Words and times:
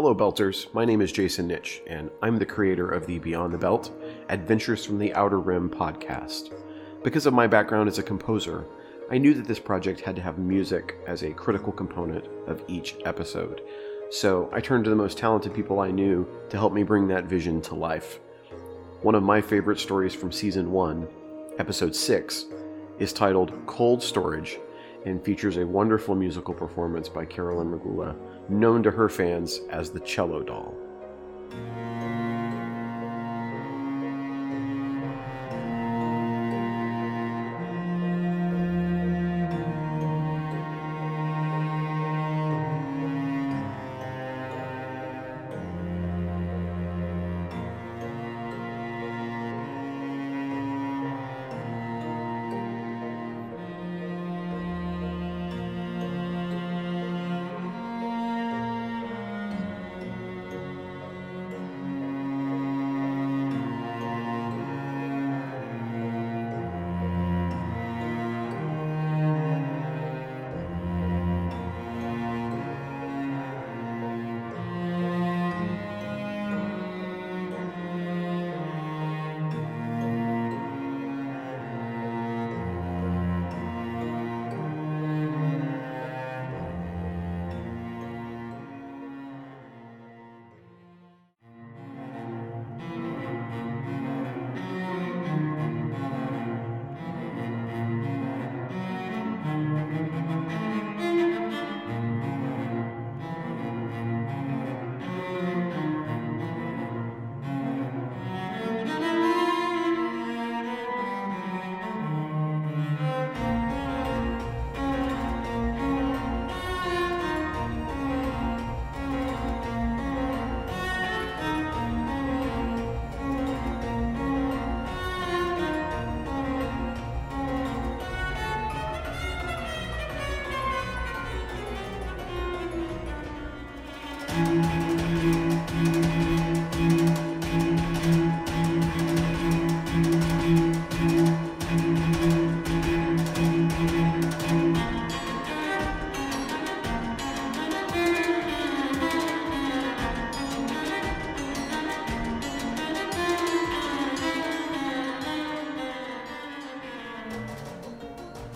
Hello, 0.00 0.14
Belters. 0.14 0.72
My 0.72 0.84
name 0.84 1.00
is 1.00 1.10
Jason 1.10 1.48
Nitch, 1.48 1.80
and 1.88 2.08
I'm 2.22 2.38
the 2.38 2.46
creator 2.46 2.88
of 2.88 3.04
the 3.04 3.18
Beyond 3.18 3.52
the 3.52 3.58
Belt 3.58 3.90
Adventures 4.28 4.86
from 4.86 4.96
the 4.96 5.12
Outer 5.12 5.40
Rim 5.40 5.68
podcast. 5.68 6.52
Because 7.02 7.26
of 7.26 7.34
my 7.34 7.48
background 7.48 7.88
as 7.88 7.98
a 7.98 8.02
composer, 8.04 8.64
I 9.10 9.18
knew 9.18 9.34
that 9.34 9.48
this 9.48 9.58
project 9.58 9.98
had 9.98 10.14
to 10.14 10.22
have 10.22 10.38
music 10.38 10.94
as 11.08 11.24
a 11.24 11.32
critical 11.32 11.72
component 11.72 12.24
of 12.46 12.62
each 12.68 12.94
episode. 13.06 13.60
So 14.12 14.48
I 14.52 14.60
turned 14.60 14.84
to 14.84 14.90
the 14.90 14.94
most 14.94 15.18
talented 15.18 15.52
people 15.52 15.80
I 15.80 15.90
knew 15.90 16.28
to 16.50 16.56
help 16.56 16.72
me 16.72 16.84
bring 16.84 17.08
that 17.08 17.24
vision 17.24 17.60
to 17.62 17.74
life. 17.74 18.20
One 19.02 19.16
of 19.16 19.24
my 19.24 19.40
favorite 19.40 19.80
stories 19.80 20.14
from 20.14 20.30
season 20.30 20.70
1, 20.70 21.08
episode 21.58 21.96
6, 21.96 22.44
is 23.00 23.12
titled 23.12 23.52
Cold 23.66 24.00
Storage 24.04 24.60
and 25.08 25.24
features 25.24 25.56
a 25.56 25.66
wonderful 25.66 26.14
musical 26.14 26.54
performance 26.54 27.08
by 27.08 27.24
Carolyn 27.24 27.70
Regula, 27.70 28.14
known 28.48 28.82
to 28.82 28.90
her 28.90 29.08
fans 29.08 29.60
as 29.70 29.90
the 29.90 30.00
Cello 30.00 30.42
Doll. 30.42 30.74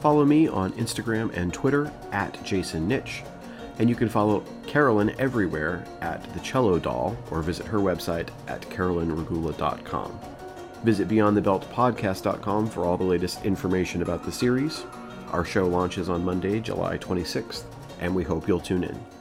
Follow 0.00 0.24
me 0.24 0.48
on 0.48 0.72
Instagram 0.72 1.36
and 1.36 1.52
Twitter 1.52 1.92
at 2.12 2.42
Jason 2.44 2.88
Nitch, 2.88 3.26
and 3.78 3.90
you 3.90 3.96
can 3.96 4.08
follow 4.08 4.42
Carolyn 4.68 5.14
everywhere 5.18 5.82
at 6.02 6.22
The 6.34 6.40
Cello 6.40 6.78
Doll 6.78 7.16
or 7.30 7.40
visit 7.42 7.66
her 7.66 7.78
website 7.78 8.28
at 8.46 8.60
carolynregula.com. 8.62 10.20
Visit 10.84 11.08
BeyondTheBeltPodcast.com 11.08 12.68
for 12.68 12.84
all 12.84 12.96
the 12.96 13.04
latest 13.04 13.44
information 13.44 14.02
about 14.02 14.22
the 14.24 14.30
series. 14.30 14.84
Our 15.32 15.44
show 15.44 15.66
launches 15.66 16.08
on 16.08 16.24
Monday, 16.24 16.60
July 16.60 16.98
26th, 16.98 17.64
and 18.00 18.14
we 18.14 18.22
hope 18.22 18.46
you'll 18.46 18.60
tune 18.60 18.84
in. 18.84 19.17